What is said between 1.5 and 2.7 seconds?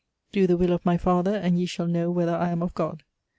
ye shall know whether I am